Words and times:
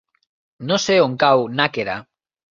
No 0.71 0.79
sé 0.85 0.95
on 1.09 1.19
cau 1.25 1.45
Nàquera. 1.61 2.01